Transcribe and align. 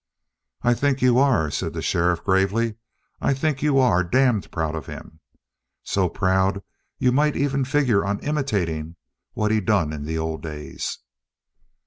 "I 0.63 0.73
think 0.73 1.03
you 1.03 1.19
are," 1.19 1.51
said 1.51 1.73
the 1.73 1.83
sheriff 1.83 2.23
gravely. 2.23 2.73
"I 3.21 3.35
think 3.35 3.61
you 3.61 3.77
are 3.77 4.03
damned 4.03 4.49
proud 4.51 4.73
of 4.73 4.87
him. 4.87 5.19
So 5.83 6.09
proud 6.09 6.63
you 6.97 7.11
might 7.11 7.35
even 7.37 7.63
figure 7.65 8.03
on 8.03 8.19
imitating 8.21 8.95
what 9.33 9.51
he 9.51 9.61
done 9.61 9.93
in 9.93 10.01
the 10.05 10.17
old 10.17 10.41
days." 10.41 10.97